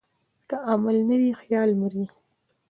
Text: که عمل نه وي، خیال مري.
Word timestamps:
که 0.47 0.55
عمل 0.71 0.97
نه 1.09 1.15
وي، 1.19 1.31
خیال 1.41 1.69
مري. 1.81 2.05